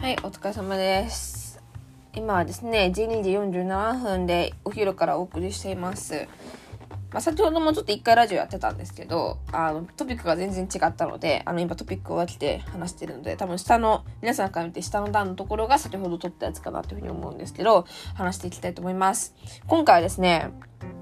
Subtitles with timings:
[0.00, 1.60] はい、お疲れ様です。
[2.14, 6.26] 今はですね、12時47分でお昼からお送りしています。
[7.12, 19.34] まあ、先ほどもちょっと一回ラジオやってたんですけど、あの、トピックが全然違ったので、あの、今トピックを分けて話してるので、多分下の、皆さんから見て下の段のところが先ほど撮ったやつかなというふうに思うんですけど、話していきたいと思います。
[19.66, 20.50] 今回はですね、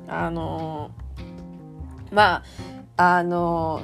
[0.09, 0.91] あの
[2.11, 2.43] ま
[2.97, 3.81] あ、あの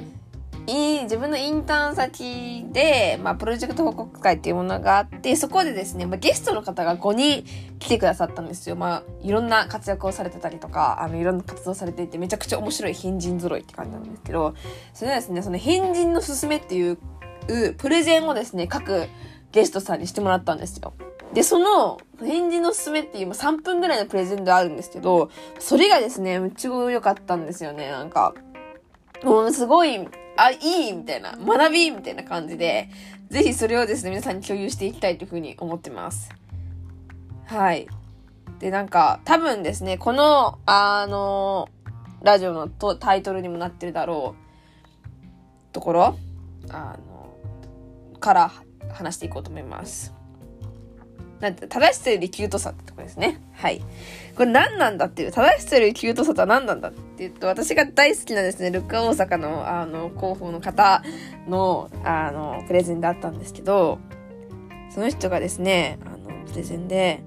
[0.67, 7.45] いい自分のインターン先で、まあ、プロジェクト報告会っていうものがあって、そこでですね、まあ、ゲストの方が5人
[7.79, 8.75] 来てくださったんですよ。
[8.75, 14.55] まあ、いろんな活躍をされてたりとか、あの、いろんな活動されていて、めちゃくちゃ面白い変人揃いって感じなんですけど、
[14.93, 16.97] それはですね、その変人のすすめっていう、
[17.77, 19.05] プレゼンをですね、各
[19.51, 20.93] ゲストさんにしてもらったんですよ。
[21.33, 28.33] で、その、返事のすすめっていう3分ぐらいのプレゼンであるんですけど、それがですね、めっちゃ良かったんですよね、なんか。
[29.23, 30.07] もうすごい、
[30.37, 32.89] あ、いいみたいな、学びみたいな感じで、
[33.29, 36.29] ぜひそれをですね、皆さんに共有していきたいというふうに思ってます。
[37.45, 37.87] はい。
[38.59, 41.69] で、なんか、多分ですね、この、あの、
[42.21, 46.17] ラジオのとタイトルにもなってるだろう、ところ、
[46.69, 48.51] あの、から
[48.91, 50.13] 話していこうと思います。
[51.39, 53.41] なんて、正しさよりキュートさってとこですね。
[53.53, 53.81] はい。
[54.35, 61.03] これ何なんだっていう、正しさよりキュートさとは何なんだって言うと、私が大好きなですね、ルッカ大阪の、あの、広報の方
[61.47, 63.99] の、あの、プレゼンであったんですけど、
[64.89, 67.23] その人がですね、あの、プレゼンで、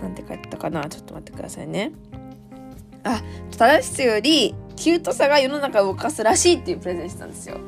[0.00, 1.92] なんて書いてたかなちょっと待ってくださいね。
[3.04, 3.20] あ、
[3.56, 7.58] 正しさより、キュートさが世の中を動かすらしいっていうプレゼンしたんですよ。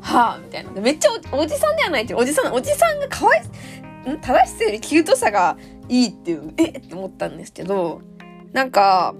[0.00, 0.70] はあみたいな。
[0.80, 3.42] めっちゃおじさんではないって、おじさん、おじさんがかわい、
[4.12, 5.56] ん正しさよりキュートさが
[5.88, 6.64] いいっていう、え？
[6.64, 8.02] って思ったんですけど、
[8.52, 9.14] なんか、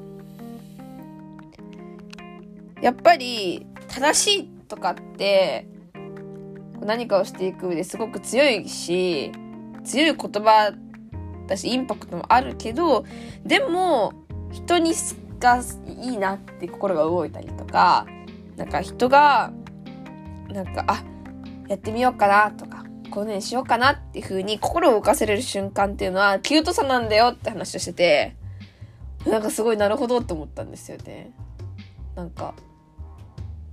[2.80, 5.66] やっぱり、正しいとかって、
[6.80, 9.32] 何かをしていく上ですごく強いし、
[9.84, 10.72] 強い言葉
[11.46, 13.04] だし、インパクトもあるけど、
[13.44, 14.12] でも、
[14.52, 14.94] 人に
[15.40, 18.06] がいいなって心が動いたりとか、
[18.56, 19.52] なんか人が、
[20.48, 21.04] なんか、あ、
[21.68, 22.77] やってみようかなとか、
[23.08, 28.36] こういうのにしようかなっていう風に心を動かせれる瞬間っていうのは、キュートさなんだよって話をしてて、
[29.26, 31.32] なんかすごいなるほどって思ったんですよね。
[32.14, 32.54] なんか、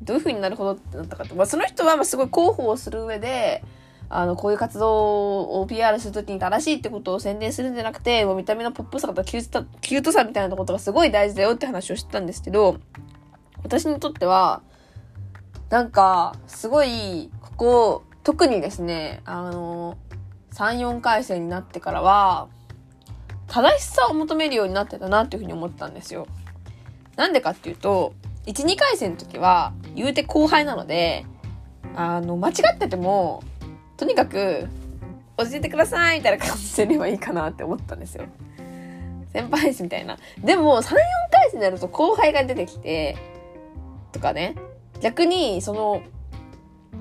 [0.01, 3.63] どういう風になるほどってなったかって、まあその人はまあすごい広報をする上で、
[4.09, 12.77] あの、こういう活動を PR するときに正しいってことを宣伝するんじゃなくて、もう見た目のポップさとかキュートキュートさみたいなことがすごい大事だよって話をしてたんですけど、
[13.63, 14.61] 私にとっては、
[15.69, 19.99] なんか、すごい、ここ、特にですね、あの、
[20.51, 22.47] 3、4回生になってからは、
[23.45, 26.25] 正しさを求めるようになってたなっていうふうに思ったんですよ。
[27.17, 28.13] なんでかっていうと、
[28.47, 31.23] 1、2回生の時は、言うて後輩なので、
[31.95, 33.43] あの、間違ってても、
[33.95, 34.67] とにかく、
[35.37, 38.25] 教えてくださいみたいな感じでればいいかなって思ったんですよ。
[39.33, 40.17] 先輩ですみたいな。
[40.43, 40.93] でも、3、4
[41.31, 43.17] 回生になると後輩が出てきて、
[44.11, 44.55] とかね、
[44.99, 46.01] 逆に、その、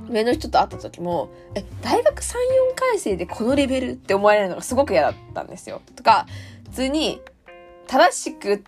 [0.08, 2.34] 上の人と会った時も、え、大学3、4
[2.76, 5.80] 回生でこのレベルって思われるのがすごく嫌だったんですよ。
[5.96, 6.26] とか、
[6.64, 7.20] 普通に、
[7.86, 8.64] 正しく、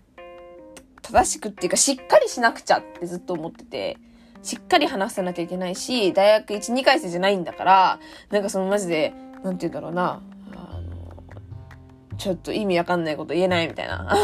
[1.03, 3.99] 正しくっていうか、しっかりしなくちゃってずっと思ってて、
[4.43, 10.23] しっかり話さなきゃいけないし、大学1、2回生じゃないんだから、なんかそのマジで、なんて言うんだろうな、
[10.53, 14.17] あの、ちょっと意味わかんないこと言えないみたいな、 あ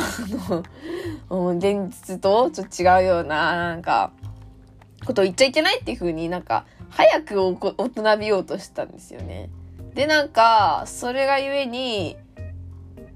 [1.31, 4.13] の、うん現実とちょっと違うような、なんか、
[5.05, 7.55] ことを言っちゃいけないっていう風になんか、早く大
[7.89, 9.49] 人びようとしたんですよね。
[9.95, 12.17] で、なんか、それがゆえに、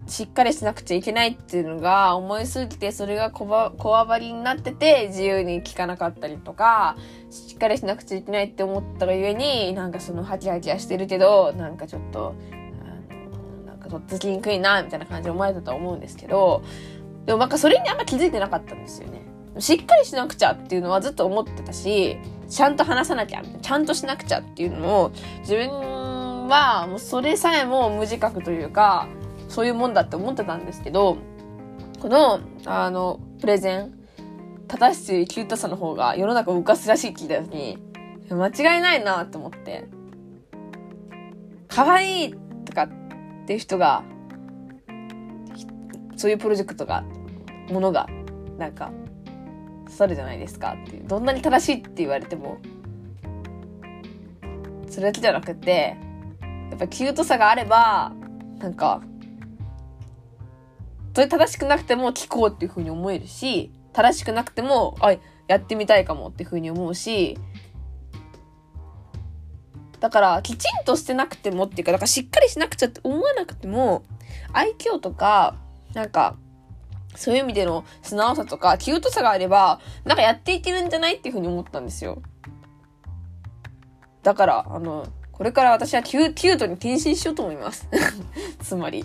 [0.07, 6.97] しっかりしなくちゃいけないっていうのが思いすぎて、それがこわこわばりになってて、自由に聞かなかったりとか、
[7.31, 12.35] しっかりしなくちゃいけないって思ったがゆえに、なんかそのハキハキはしてるけど、なんかちょっと、
[13.67, 16.63] なんかとっつきにくいな、みたいな感じで思われたと思うんですけど、
[17.25, 19.23] でもなんかそれにあんま気づいてなかったんですよね。
[19.59, 22.19] しっかりしなくちゃっていうのはずっと思ってたし、
[22.49, 25.69] ちゃんと話さなきゃ、ちゃんとしなくちゃっていうのを、自分
[26.49, 29.09] はもうそれさえも無自覚というか、
[29.49, 31.17] そういうもんだって思ってたんですけど、
[32.01, 33.93] この、あの、プレゼン、
[34.69, 37.79] 正しいキュートさの方が世の中を動かすらしいって聞いた時に、
[38.31, 39.89] 間違いないなって思って、
[41.69, 42.35] 可愛い
[42.65, 42.89] とかっ
[43.47, 44.03] ていう人が、
[46.17, 47.05] そういうプロジェクトが、
[47.71, 48.09] ものが、
[48.59, 48.91] なんか、
[49.87, 51.07] 刺さるじゃないですかっていう。
[51.07, 52.59] どんなに正しいって言われても、
[54.89, 55.97] それだけじゃなくて、
[56.71, 58.13] やっぱキュートさがあれば、
[58.59, 59.03] なんか、
[61.15, 65.15] それ正しくなくても聞こうっていう風に思えるし、正しくなくても、あ、
[65.49, 67.39] やってみたいかもっていう風に思うし、
[70.01, 74.05] だだから、きちんとしてなくてもっていうか、だからしっかりしなくちゃって思わなくても、
[74.53, 75.57] 愛嬌とか、
[75.95, 76.37] なんか、
[77.17, 82.23] そういう意味での素直さとか、キュートさがあれば、なんかやっていけるんじゃないっていうふうに思ったんですよ。
[84.23, 87.89] だから、あの、これから私はキュキュートに転身しようと思います。
[88.61, 89.05] つまり。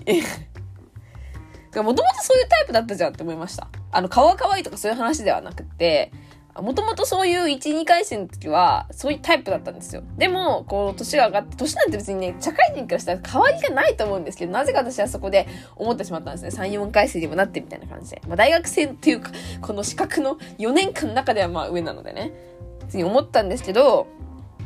[1.75, 3.67] もともとそういうタイプだったじゃんって思いました。
[3.91, 6.11] あの、顔は可愛いとかそういう話ではなくて、
[6.59, 10.03] もともとそういう1、2回戦の時は、そういうタイプだったんですよ。
[10.17, 16.65] でも、こう、年が上がって、年なんて別にね、社会人からしたら変わりがないと思うんですけど、なぜか私はそこで思ってしまったんですね。
[16.65, 18.21] 3、4回生にもなってみたいな感じで。
[18.27, 19.31] まあ、大学生っていうか、
[19.61, 22.33] この資格の4年間の中ではまあ上なのでね。
[22.81, 24.07] 別に思ったんですけど、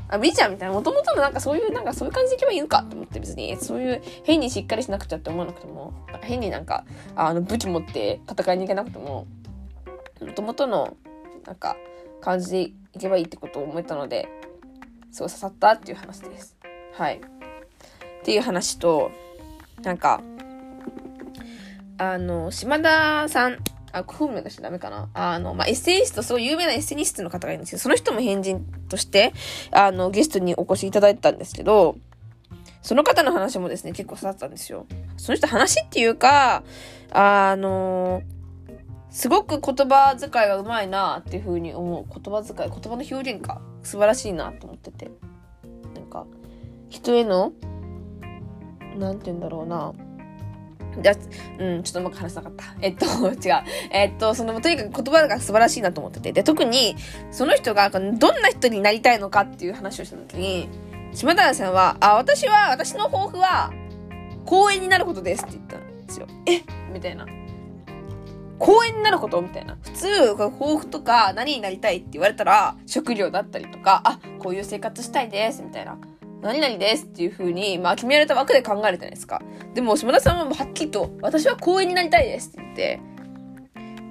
[0.07, 0.73] あ、いいじゃんみたいな。
[0.73, 6.85] もともとのなんかそういう、なんかそういう感じでいけばいいのかと思って別に、そういう変にしっかりしなくちゃって思わなくても、変になんか、
[7.15, 9.27] あの、武器持って戦いに行けなくても、
[10.21, 10.95] もともとの、
[11.45, 11.75] なんか、
[12.21, 14.27] 感じでいけばいいってことを思えたので、
[15.11, 16.57] すごい刺さったっていう話です。
[16.93, 17.17] はい。
[17.17, 17.19] っ
[18.23, 19.11] ていう話と、
[19.83, 20.21] なんか、
[21.97, 23.57] あの、島田さん、
[23.93, 25.09] あ、本名出しちゃダメかな。
[25.13, 29.31] あの、まあ、エッセイスト、すごい有名なエッセイストの方がいるんですけど、その人も変人として、
[29.71, 31.95] あの、ゲストにお越しいただいたんですけど、
[32.81, 34.85] その方の話もですね、結構刺さったんですよ。
[35.17, 36.63] その人話っていうか、
[37.11, 38.21] あの、
[39.15, 42.05] すごく言葉遣いがうまいなっていう風に思う。
[42.05, 43.61] 言葉遣い、言葉の表現か。
[43.81, 45.09] 素晴らしいなと思ってて。
[45.93, 46.25] なんか、
[46.89, 47.53] 人への、
[48.97, 49.93] なんて言うんだろうな。
[51.01, 51.13] じゃ
[51.59, 52.65] うん、ちょっとうまく話せなかった。
[52.81, 53.63] えっと、 違う。
[53.91, 56.33] えっと、その、とにかく言葉が素晴らしいなと思ってて。
[56.33, 56.97] で、特に、
[57.31, 60.67] その人が、どんな人になりたいのかっていう話をした時に、
[61.13, 63.71] 島田さんは、あ、私は、私の抱負は、
[64.45, 66.27] 公園になることですって言ったんですよ。
[66.47, 67.25] えみたいな。
[68.59, 69.77] 公園になることみたいな。
[69.81, 75.97] 普通、抱負とか何になりたいって言われたら、食料だったりとか、あ、こういう生活したいです、みたいな。
[76.41, 79.41] 何々ですっていう風に、まあ決められた枠で考えるじゃないですか。
[79.73, 82.99] でも、島田さんははっきりと、私は公園になりたいですって言って、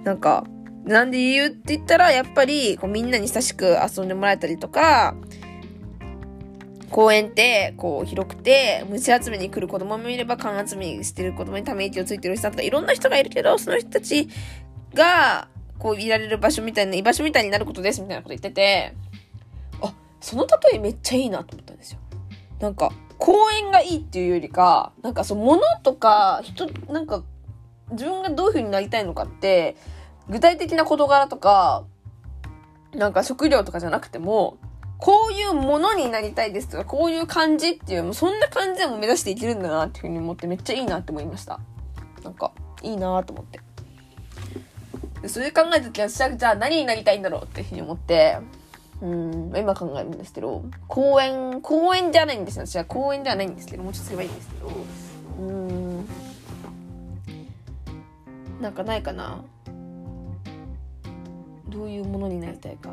[0.04, 0.44] なんか、
[0.84, 5.14] なんで理由って言ったら、やっぱり、こうみんなに親しく遊んでもらえたりとか、
[6.94, 14.28] 公園って、こう、広くて、虫集めに来る子供もいれば、缶集めしてる子供にため息をついてる人とか、いろんな人がいるけど、その人たち
[14.94, 15.48] が、
[15.80, 18.94] こう、いられる場所みたいな、居場所みたいになることです、みたいなこと言ってて、
[19.82, 21.98] あ、その例えめっちゃいいなと思ったんですよ。
[22.60, 27.24] なんか、公園がいいっていうよりか、なんかその物とか、人、なんか、
[27.90, 29.74] 自分がどういう風になりたいのかって、
[30.28, 31.86] 具体的な事柄とか、
[32.94, 34.58] なんか食料とかじゃなくても、
[34.98, 41.60] こういうものになりたいですとか、こういう感じっていう、そんな感じでも目指していけるんだなっていうふうに思ってめっちゃいいなって思いました。
[42.22, 42.52] なんか、
[42.82, 43.60] いいなと思って。
[45.24, 48.36] でそういう考えた時は私はじゃあ何になりたいんだろうっていうふうに思って、
[49.00, 52.66] うん、今考えるんですけど、公園、公園じゃないんですよ。
[52.66, 54.70] 私は公園ではないんですけど、もうちょっとすればいいんですけど、
[55.40, 56.06] うん、
[58.60, 59.42] なんかないかな。
[61.68, 62.90] どういうものになりたいか。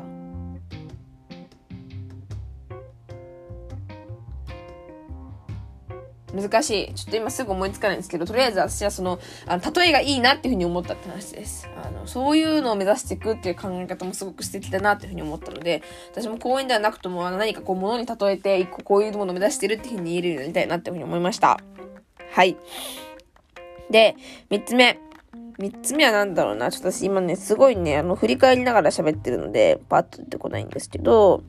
[6.34, 6.94] 難しい。
[6.94, 11.68] ちょっと今すぐ思いつかないんですけど、とりあえず私はその、あの、例えがいいなっていうふうに思ったって話です。
[11.82, 21.60] あの、そういうのを目指していくっていう考え方もすごく素敵だなっていうふうに思ったので、私も公園ではなくとも、あの、何かこう、物に例えて、一個こういうものを目指してるっていうふうに言えるようになりたいなっていうふうに思いました。
[22.30, 22.56] はい。
[23.90, 24.16] で、
[24.50, 24.98] 三つ目。
[25.58, 26.70] 三つ目は何だろうな。
[26.70, 31.42] ちょっと私今ね、すごいね、あの、振り返りながら喋ってるので、パッと出てこないんですけど、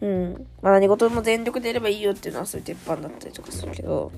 [0.00, 0.46] うん。
[0.62, 4.10] まあ何事も全力でやればいいよっていうのはそういう鉄板だったりとかするけど、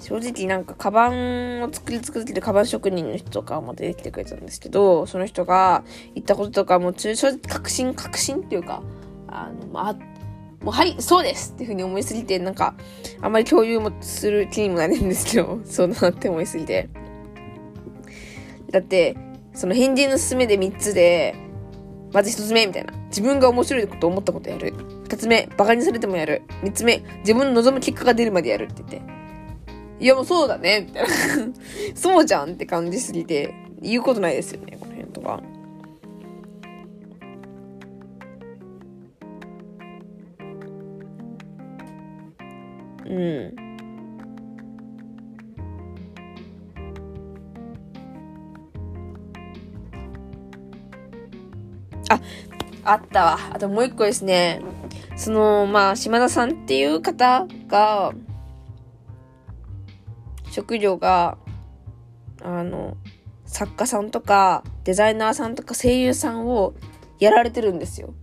[0.00, 5.84] 正直なんかカバンを作り続けるカバン職人の人とかも出てきてくれたんですけど、その人が
[6.14, 8.82] 言ったこととかも正直確信、確信っていうか、
[9.26, 9.92] あの、まあ、
[10.64, 12.74] もうはい、そうですっていうふうに思いすぎて、なんか、
[13.20, 16.88] あんまり共有もする気にもなるんですけど、そうなって思いすぎて。
[18.70, 19.16] だって、
[19.58, 21.34] その変人の勧めで3つで、
[22.12, 22.92] まず1つ目みたいな。
[23.08, 24.72] 自分が面白いこと思ったことやる。
[25.08, 26.42] 2つ目、馬鹿にされてもやる。
[26.62, 29.02] 3つ目、自分の望む結果が出るまでやるって言って。
[29.98, 31.08] いやもうそうだねみたいな
[31.96, 35.42] そうじゃんって感じすぎて、言うことないですよね、この辺とか。
[43.06, 43.67] うん。
[52.08, 52.20] あ、
[52.84, 53.38] あったわ。
[53.52, 54.60] あともう一個ですね。
[55.16, 58.12] その、まあ、島田さんっていう方が、
[60.50, 61.38] 職業が、
[62.42, 62.96] あの、
[63.46, 66.74] 作家さんとかデザイナーさんとか声優さんを
[67.18, 68.14] やられてるんですよ。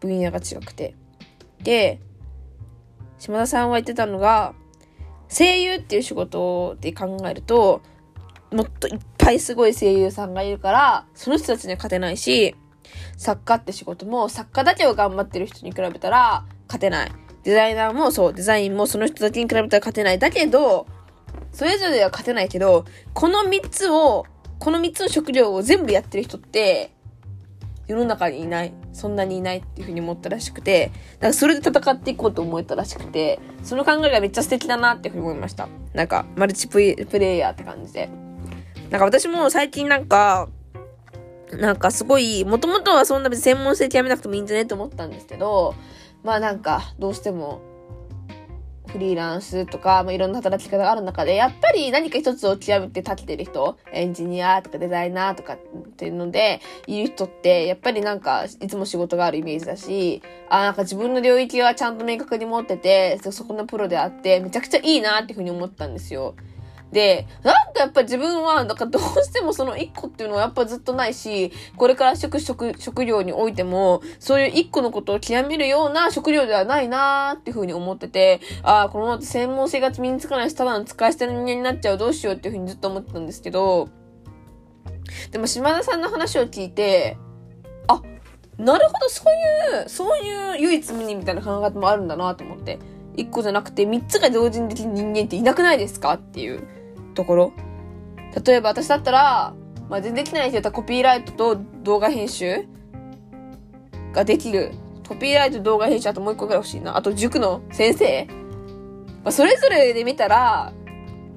[0.00, 0.94] 分野が違くて。
[1.62, 2.00] で、
[3.18, 4.54] 島田さんは言ってたのが、
[5.28, 7.82] 声優っていう仕事で考えると、
[8.52, 12.54] もっといっぱいすごい声優さんがいるから、その人たちには勝てないし、
[13.16, 17.12] 作家って仕事も作家だけを頑張ってる人に比べたら勝てない。
[17.44, 20.18] デザイナーもそう、デザインもその人だけに比べたら勝てない。
[20.18, 20.86] だけど、
[21.52, 24.26] それぞれは勝てないけど、この3つを、
[24.58, 26.92] この3つの職業を全部やってる人って、
[27.86, 28.74] 世の中にいない。
[28.92, 35.68] そんなにいないっていうふうに思ったらしくて、だからそれで戦っていこうと思えたらしくて、その考えがめっちゃ素敵だなっていうふうに思いました。
[35.94, 36.94] なんか、マルチプレ
[37.36, 38.10] イヤーって感じで。
[38.90, 40.48] なんか私も最近なんか、
[41.52, 45.74] なんかすごい、もともとはそんな別に専門性極めなくてもいいんじゃねって思ったんですけど、
[46.22, 47.60] まあなんか、どうしても
[48.88, 55.58] フリーランスとか、まあ、いろんな働き方がある中で、やっぱり何か一つを極めて立ってる人、エンジニアとかデザイナーとかっ
[55.96, 66.34] ていうので、いる人って、やっぱりなんか、いつも仕事があるイメージだし、あ、なんか自分の領域はちゃんと明確に持ってて、そこのプロであって、めちゃくちゃいいなっていうふうに思ったんですよ。
[66.92, 83.90] で、なんかやっぱ自分は、なんかどうしてもその一個っていうのはやっぱずっとないし、これから職、職、職業においても、そういう一個のことを極めるような職業ではないなーっていうふうに思ってて、ああ、このまま専門性が身につかないし、ただの使い捨ての人間になっちゃう、どうしようっていうふうにずっと思ってたんですけど、
[85.30, 87.18] でも島田さんの話を聞いて、
[87.86, 88.00] あ、
[88.56, 92.78] なるほど、そういう、そういう唯一無二みたいな考え方もあるんだなと思って。
[93.18, 96.77] 一個じゃなくて三つが同時にできる人間っていなくないですかっていう。
[97.18, 97.52] ところ。
[98.46, 99.54] 例えば私だったら、
[99.90, 102.64] まあ、全然できない人だったらコピーライトと動画編集
[104.12, 104.72] ができる。
[105.08, 106.96] コピーライト動画編集あともう一個ぐらい欲しいな。
[106.96, 108.26] あと塾の先生。
[109.24, 110.72] まあ、それぞれで見たら、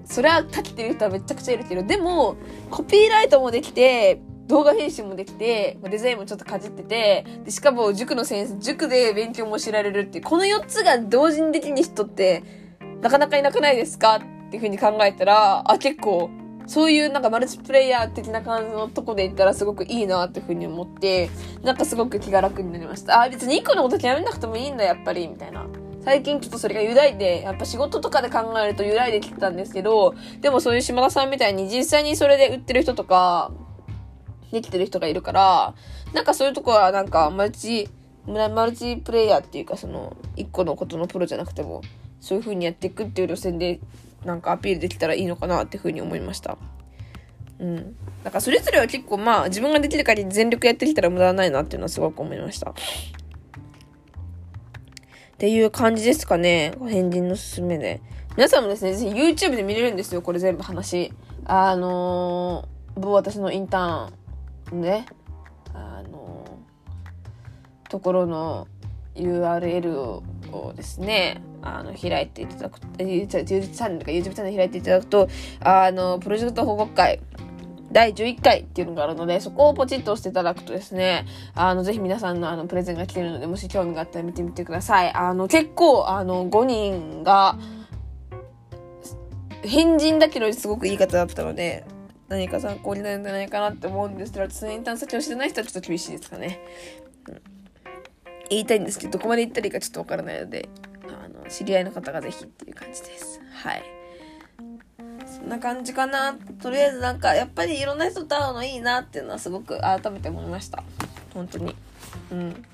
[0.06, 2.36] それは立ててる人はめちゃくちゃいるけど、でも、
[2.70, 12.44] コピーライトもできて、動画編集もできて、デザインもちょっとかじってて、で、しかも塾の先生、塾で勉強も知られるっていう、この4つが同時にできる人って、
[13.02, 14.20] なかなかいなくないですか？
[14.52, 16.30] っていうふうに考えたら、あ、結構、
[16.68, 21.30] そういうなんかマルチプレイヤー的な感じのとこで言ったらすごくいいなっていうふうに思って、
[21.64, 23.22] なんかすごく気が楽になりました。
[23.22, 25.66] あ、別に一個のことやめなくてもいいんだ、やっぱり、みたいな。
[26.04, 33.52] 最近ちょっとそれが揺らいで、やっぱ仕事とかで考えると揺らいできてたんですけど、でもそういう島田さんみたいに実際にそれで売ってる人とか、
[34.52, 35.74] できてる人がいるから、
[36.12, 37.88] なんかそういうとこはなんかマルチ、
[38.28, 41.82] マルチプレイヤーっていうかその、一個のことのプロじゃなくても、
[42.20, 43.80] そういう風にやっていくっていう路線で
[44.26, 46.58] なんかアピールできたらいいのかなっていうふうに思いました。
[47.60, 47.96] うん。
[48.24, 52.72] だからそれぞれは結構まあ自分ができる限り全力やってきたら無駄ないなっていうのはすごく思いました。
[52.72, 52.74] っ
[55.38, 56.74] ていう感じですかね。
[56.88, 58.02] 変人のすすめで。
[58.38, 60.22] 皆さんもですね、ぜひ YouTube で見れるんですよ。
[60.22, 61.12] これ全部話。
[61.46, 65.08] あのー、某私のインターンね、
[65.74, 68.68] あのー、ところの
[69.16, 70.24] URL を
[70.76, 75.28] ですね、あの、開いていただく、YouTube チャンネルか YouTube チャンネル開いていただくと、
[75.60, 77.20] あの、プロジェクト報告会、
[77.92, 85.14] 第11回っていうのがあるので、そこをポチッと押していただくとですね、あの、ぜひ皆さんのあの、プレゼンが来てるので、もし興味があったら見てみてください。
[85.14, 87.58] あの、結構、あの、5人が、
[89.64, 91.86] 変人だけどすごくいい方だったので、
[92.30, 96.60] 何か参考になるんじゃないかなって思うんですけど、常に探索をしてない人はちょっと厳しいですかね。
[97.28, 97.42] うん、
[98.52, 100.68] 言いたいんですけど、どこまで言ったらいいかちょっとわからないので、
[101.08, 103.42] あの、知り合いの方がぜひっていう感じです。
[103.54, 103.84] はい。
[105.26, 106.34] そんな感じかな。
[106.62, 110.84] とりあえずなんか、やっぱりいろんな人と会うのいいなっていうのはすごく改めて思いました。
[111.34, 111.76] 本当に。
[112.32, 112.66] うん。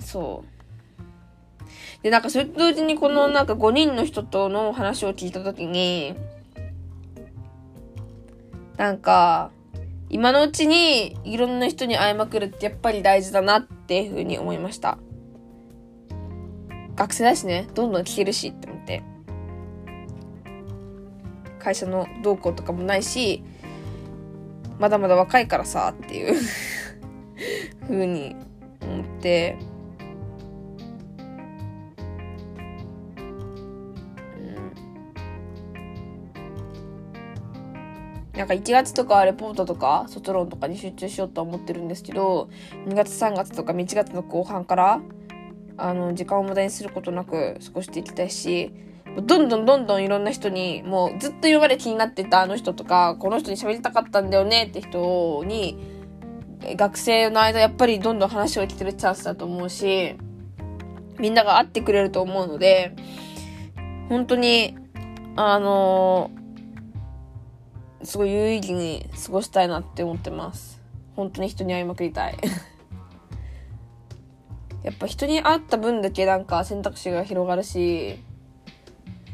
[0.00, 2.02] そう。
[2.02, 6.16] で、なんかそれと同時にこのなんか5人の人との話を聞いたときに、
[8.76, 9.52] なんか、
[10.10, 14.98] 今のうちにいろんな人に会いまくるってやっぱり大事だなっていうふうに思いました。
[16.96, 19.02] 学生だしね、どんどん聞けるしって思って。
[21.58, 23.42] 会社の動向とかもないし、
[24.78, 26.34] まだまだ若いからさっていう
[27.86, 28.34] ふうに
[28.80, 29.58] 思って、
[38.38, 42.48] なんか1月とかレポートとか卒論とかに集中しようと思ってるんですけど、
[42.86, 45.00] 2月3月とか1月の後半から、
[45.76, 48.72] あの、時間を無駄にすることなく過ごしていきたいし、
[49.24, 55.76] どんどんどんどんいろんな人に、もうずっと今まで気になってたあの人とか、この人に喋りたかったんだよねって人に、
[56.76, 60.14] 学生の間やっぱりどんどん話を聞けるチャンスだと思うし、
[61.18, 62.94] みんなが会ってくれると思うので、
[64.08, 64.76] 本当に、
[65.34, 66.30] あの
[68.02, 70.80] すごい有意義に過ごしたいなって思ってます。
[71.16, 72.38] 本当に人に会いまくりたい。
[74.82, 78.22] やっぱ人に会った分だけなんか選択肢が広がるし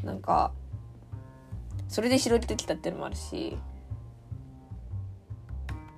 [0.02, 0.52] なんか
[1.88, 3.56] それで広げてきたっていうのもあるし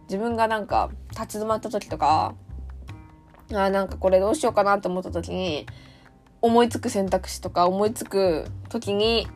[0.09, 2.35] 自分がなんか立ち止まった時とか
[3.53, 5.67] あなんかこれどうしようかなって思った時に
[6.43, 9.27] 思いつく選択肢とか思いつく時に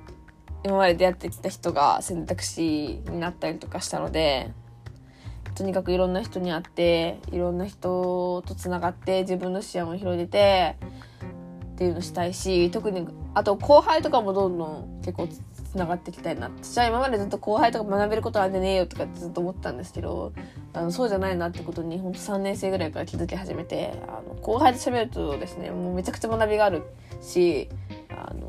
[0.63, 4.53] 今まで出会ってきた人が選択肢になったりとかしたので
[5.55, 10.77] とにかくいろんな人に会っていろんな人とつながって自分の視野を広げて
[11.75, 20.33] っていうのしたいし特にあと後輩とかもどんどん結構つながっていきたいな私は今までずっと後輩とか学べることあんでねえよとかずっと思ったんですけど
[20.73, 26.83] あのそうじゃないなってことに本当3年生ぐらいから気づき始めてあの後輩と喋るとですねもうめちゃくちゃ学びがある
[27.23, 27.69] し
[28.11, 28.49] あの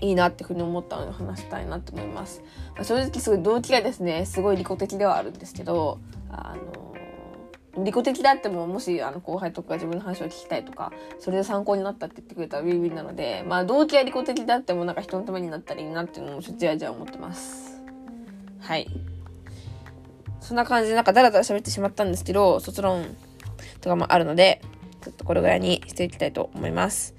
[0.00, 2.42] いいなっていうふうに思ったので話したいなと思います。
[2.74, 5.98] まあ、正直すごい動機がですねすごい利己的ではあるんですけど
[6.30, 17.80] あの利己的であってももしあの後輩とか自分の話を聞きたいとかそれで参考になったって言ってくれたらウィンウィンなのでまあ動機は利己的であってもなんか人のためになったらいいなっていうのもちょっとじわじわ思ってます。
[18.60, 18.88] はい。
[20.40, 23.16] そんな感じでなんかダラダラ喋ってしまったんですけど卒論
[23.80, 24.60] とかもあるので
[25.00, 27.14] ちょっとこれぐらいにしていきたいと思います。